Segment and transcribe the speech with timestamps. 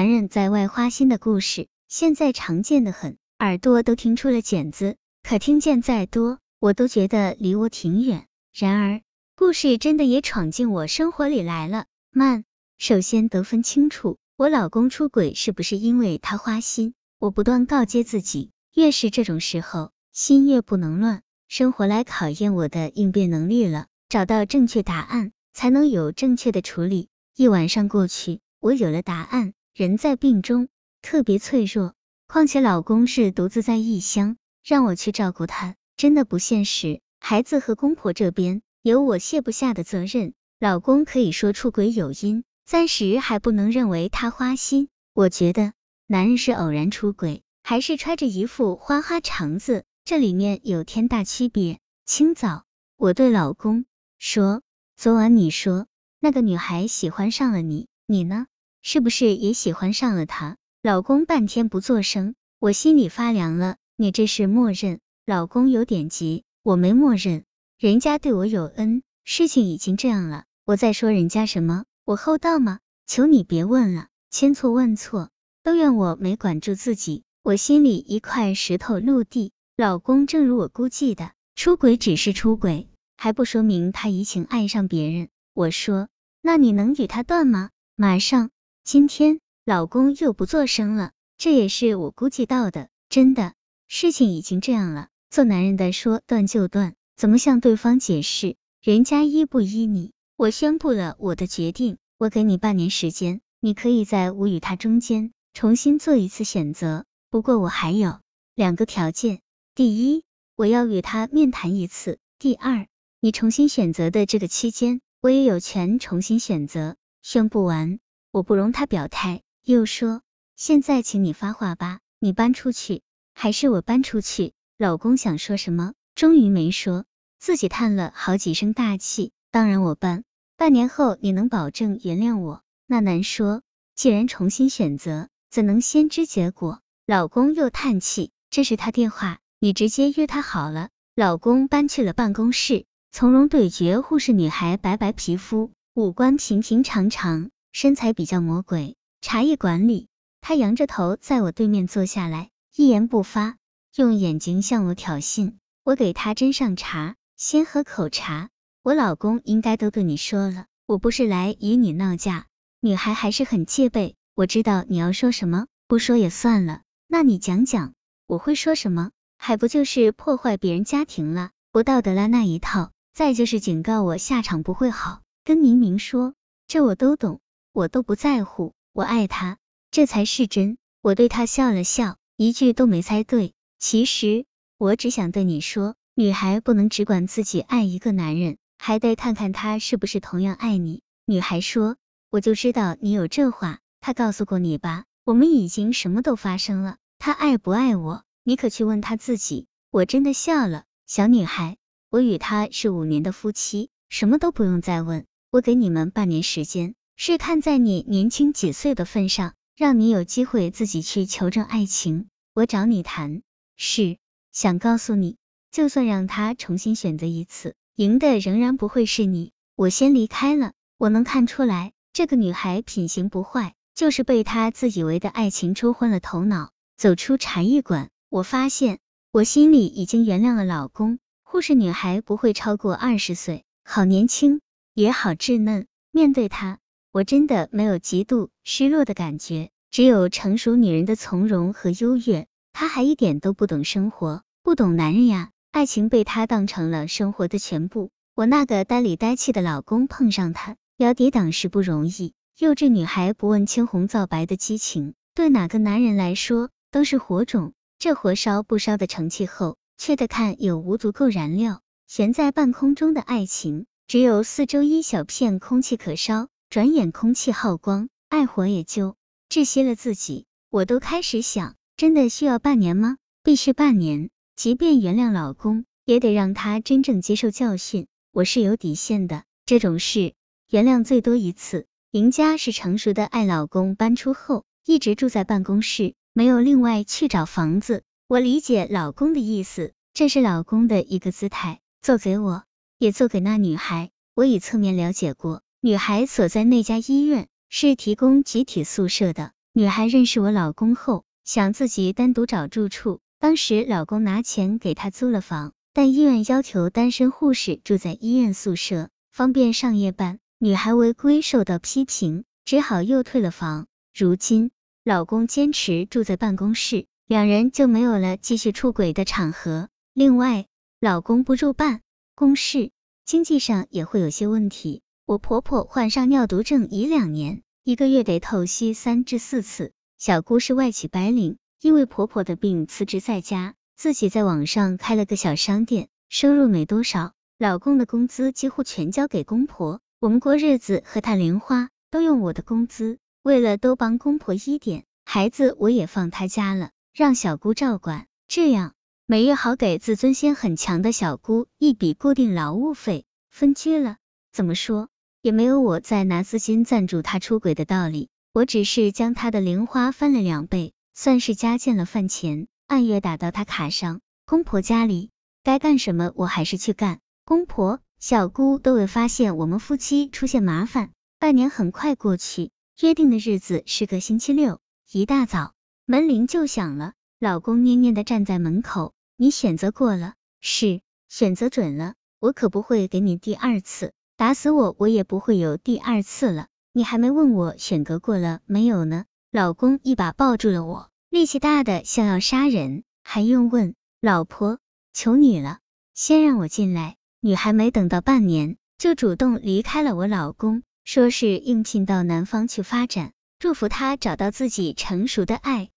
[0.00, 8.26] 男人在外花心的故事，现在常见的很，耳朵都听出了茧子，可听见再多，我都觉得离我挺远。
[8.54, 9.02] 然而，
[9.36, 11.84] 故事真的也闯进我生活里来了。
[12.10, 12.44] 慢，
[12.78, 16.94] 首先得分清楚，我老公出轨是不是因为他花心？
[17.18, 21.20] 我不断告诫自己，越是这种时候，心越不能乱。
[21.46, 27.10] 生活来考验我的应变能力了，找到正确答案，才能有正确的处理。
[27.36, 29.52] 一晚上过去，我有了答案。
[29.80, 30.68] 人在病中
[31.00, 31.94] 特别脆弱，
[32.26, 37.00] 况且老公是独自在异乡，让我去照顾他，真的不现实。
[37.18, 40.34] 孩子和公婆这边有我卸不下的责任。
[40.58, 44.90] 老公可以说出轨有因，暂时还不能认为他花心。
[45.14, 45.72] 我觉得，
[46.06, 49.84] 男人是偶然出轨，还是揣着一副花花肠子？
[50.04, 51.78] 这里面有天大区别。
[52.04, 52.64] 清早，
[52.98, 53.86] 我对老公
[54.18, 54.60] 说
[54.98, 55.86] ：“昨晚你说
[56.18, 58.46] 那个女孩喜欢上了你，你呢？
[58.82, 63.76] 是不是也喜欢上了她？”老公半天不作声，我心里发凉了。
[63.96, 65.00] 你这是默认？
[65.26, 67.44] 老公有点急，我没默认，
[67.78, 71.84] 人家对我有恩，事情已经这样了，我再说人家什么？
[72.04, 72.78] 我厚道吗？
[73.06, 75.28] 求你别问了，千错万错，
[75.62, 79.52] 都怨我没管住自己，我心里一块石头落地。
[79.76, 85.28] 老公正如我估计的，出轨只是出轨，还不说明他移情爱上别人。
[85.52, 86.08] 我说，
[86.40, 87.70] 那你能与他断吗？
[87.96, 88.50] 马上，
[88.82, 91.12] 今天，老公又不作声了。
[91.36, 93.52] 这也是我估计到的，真的，
[93.88, 95.08] 事情已经这样了。
[95.30, 98.56] 做男人的说断就断，怎么向对方解释？
[98.82, 100.12] 人家依不依你？
[100.36, 107.04] 我宣布了我的决定，我给你半年时间，你可以在我与他中间重新做一次选择。
[107.30, 108.18] 不过我还有
[108.54, 109.40] 两个条件。
[109.74, 110.24] 第一，
[110.56, 112.18] 我要与他面谈一次。
[112.38, 112.86] 第二，
[113.20, 116.96] 你重新选择的这个期间，我也有权重新选择。
[117.22, 118.00] 宣布完，
[118.32, 120.22] 我不容他表态，又说
[120.54, 123.02] ：“现在请你发话吧，你搬出去，
[123.34, 127.04] 还是我搬出去？”老公想说什么，终于没说，
[127.40, 129.32] 自己叹了好几声大气。
[129.50, 130.22] 当然我搬，
[130.56, 132.62] 半年后你能保证原谅我？
[132.86, 133.62] 那难说。
[133.96, 136.80] 既然重新选择，怎能先知结果？
[137.06, 139.40] 老公又叹气，这是他电话。
[139.58, 140.88] 你直接约他好了。
[141.16, 148.96] 老公搬去了办公室，从容对决护士女孩，白白皮肤，五官平平常常，身材比较魔鬼。
[149.20, 150.08] 茶艺馆里，
[150.40, 153.56] 他仰着头在我对面坐下来，一言不发，
[153.94, 155.54] 用眼睛向我挑衅。
[155.84, 158.48] 我给他斟上茶，先喝口茶。
[158.82, 162.46] 我老公应该都对你说了，我不是来与你闹架。
[162.80, 164.16] 女孩还是很戒备。
[164.34, 166.80] 我知道你要说什么，不说也算了。
[167.06, 167.92] 那你讲讲，
[168.26, 169.10] 我会说什么？
[169.36, 176.34] 还不就是破坏别人家庭了，不道德了那一套，再就是警告我下场不会好，跟明明说，
[176.66, 177.40] 这我都懂，
[177.72, 179.58] 我都不在乎，我爱他，
[179.90, 180.76] 这才是真。
[181.02, 183.54] 我对他笑了笑，一句都没猜对。
[183.78, 184.44] 其实
[184.76, 191.02] 我只想对你说，女孩不能只管自己爱一个男人，还得看看他是不是同样爱你。
[191.24, 191.96] 女孩说，
[192.28, 195.04] 我就知道你有这话，他告诉过你吧？
[195.24, 198.24] 我们已经什么都发生了，他爱不爱我？
[198.42, 200.84] 你可去问他自己，我真的笑了。
[201.06, 201.76] 小女孩，
[202.10, 205.26] 我与他是五年的夫妻，什么都不用再问。
[205.50, 212.28] 我给你们半年时间，是看在你年轻几岁的份上，让你有机会自己去求证爱情。
[212.54, 213.42] 我找你谈，
[213.76, 214.16] 是
[214.52, 215.36] 想告诉你，
[215.70, 219.52] 就算让他重新选择一次，赢的仍然不会是你。
[219.76, 226.70] 我先离开了，我能看出来，这个女孩品行不坏，就是被她自以为的爱情冲昏了头脑。
[226.96, 228.08] 走出茶艺馆。
[228.30, 228.98] 我发现
[229.30, 231.18] 我心里已经原谅了老公。
[231.42, 234.62] 护士女孩不会超过二十岁，好年轻，
[234.94, 235.86] 也好稚嫩。
[236.12, 236.78] 面对她，
[237.12, 242.46] 我真的没有嫉妒、失落的感觉，只有成熟女人的从容和优越。
[242.72, 245.50] 她还一点都不懂生活，不懂男人呀。
[245.72, 248.10] 爱情被她当成了生活的全部。
[248.36, 252.32] 我那个呆里呆气的老公碰上她，要抵挡是不容易。
[252.60, 257.72] 幼稚女孩不问青红皂白的激情，对哪个男人来说都是火种。
[257.98, 261.80] 这火烧不烧的成气候，却得看有无足够燃料。
[262.06, 269.16] 悬在半空中的爱情，只有四周一小片空气可烧，转眼空气耗光，爱火也就
[269.48, 270.46] 窒息了自己。
[270.70, 273.16] 我都开始想，真的需要半年吗？
[273.42, 278.06] 必须半年，即便原谅老公，也得让他真正接受教训。
[278.30, 280.34] 我是有底线的，这种事
[280.68, 281.88] 原谅最多一次。
[282.12, 286.14] 赢家是成熟的，爱老公搬出后，一直住在办公室。
[286.32, 292.62] 没有另外去找房子，我理解老公的意思，这是老公的一个姿态，做给我，
[292.96, 294.12] 也做给那女孩。
[294.36, 303.20] 我已侧面了解过，女孩所在那家医院是提供集体宿舍的，女孩认识我老公后，想自己单独找住处。
[303.38, 310.38] 当时老公拿钱给她租了房，但医院要求单身护士住在医院宿舍，方便上夜班。
[310.58, 313.86] 女孩违规受到批评，只好又退了房。
[314.14, 314.72] 如今
[315.02, 319.88] 老公坚持住在办公室，两人就没有了继续出轨的场合。
[320.12, 320.66] 另外，
[321.00, 322.02] 老公不住办
[322.34, 322.90] 公室，
[323.24, 325.00] 经济上也会有些问题。
[325.30, 329.92] 我婆婆患上尿毒症已两年，一个月得透析三至四次。
[330.18, 331.56] 小姑是外企白领。
[331.80, 348.94] 因为婆婆的病辞职在家，自己在网上开了个小商店，收入没多少，老公的工资几乎全交给公婆，我们过日子和他零花都用我的工资，为了都帮公婆一点，孩子我也放他家了，让小姑照管，这样
[349.26, 354.16] 每月好给自尊心很强的小姑一笔固定劳务费，分居了，
[354.50, 355.08] 怎么说
[355.42, 360.92] 也没有我再拿资金赞助他出轨的道理，我只是将他的零花翻了两倍。
[361.12, 364.20] 算是加进了饭钱，按月打到他卡上。
[364.46, 365.30] 公婆家里
[365.62, 367.20] 该干什么，我还是去干。
[367.44, 371.10] 公婆、小姑都未发现我们夫妻出现麻烦。
[371.38, 372.70] 半年很快过去，
[373.00, 375.74] 约定的日子是个星期六，一大早
[376.06, 377.12] 门铃就响了。
[377.38, 386.68] 老公蔫蔫的站在门口，你选择过了，是选择准了，我可不会给你第二次，打死我我也不会有第二次了。
[386.94, 389.26] 你还没问我选择过了没有呢？
[389.52, 391.10] 老公一把抱住了我。
[391.28, 393.94] 力气大的像要杀人，还用问？
[394.22, 394.78] 老婆，
[395.12, 395.80] 求你了，
[396.14, 397.16] 先让我进来。
[397.42, 405.90] 女孩没等到半年，就主动离开了我老公，说是应聘到南方去发展，祝福他找到自己成熟的爱。